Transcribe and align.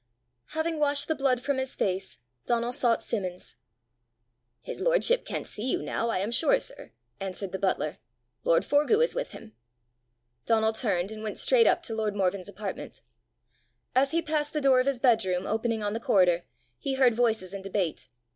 Having 0.55 0.79
washed 0.79 1.07
the 1.07 1.13
blood 1.13 1.41
from 1.41 1.59
his 1.59 1.75
face, 1.75 2.17
Donal 2.47 2.73
sought 2.73 3.03
Simmons. 3.03 3.55
"His 4.61 4.79
lordship 4.81 5.25
can't 5.25 5.45
see 5.45 5.69
you 5.69 5.83
now, 5.83 6.09
I 6.09 6.17
am 6.17 6.31
sure, 6.31 6.59
sir," 6.59 6.91
answered 7.19 7.51
the 7.51 7.59
butler; 7.59 7.99
"lord 8.43 8.65
Forgue 8.65 9.03
is 9.03 9.13
with 9.13 9.33
him." 9.33 9.53
Donal 10.47 10.73
turned 10.73 11.11
and 11.11 11.21
went 11.21 11.37
straight 11.37 11.67
up 11.67 11.83
to 11.83 11.93
lord 11.93 12.15
Morven's 12.15 12.49
apartment. 12.49 13.01
As 13.93 14.09
he 14.09 14.23
passed 14.23 14.53
the 14.53 14.59
door 14.61 14.79
of 14.79 14.87
his 14.87 14.97
bedroom 14.97 15.45
opening 15.45 15.83
on 15.83 15.93
the 15.93 15.99
corridor, 15.99 16.41
he 16.79 16.95
heard 16.95 17.13
voices 17.13 17.53
in 17.53 17.61
debate. 17.61 18.07